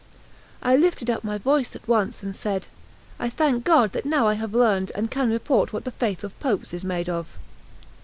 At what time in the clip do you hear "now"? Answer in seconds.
4.03-4.27